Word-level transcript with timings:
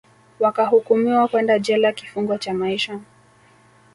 wakahukumiwa 0.39 1.27
kwenda 1.27 1.59
jela 1.59 1.91
kifungo 1.93 2.37
cha 2.37 2.53
maisha 2.53 2.99